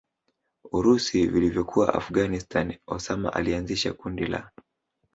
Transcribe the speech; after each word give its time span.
urusi 0.77 1.27
vilivyokuwa 1.27 1.93
Afghanstani 1.93 2.79
Osama 2.87 3.33
alianzisha 3.33 3.93
kundi 3.93 4.25
la 4.25 4.51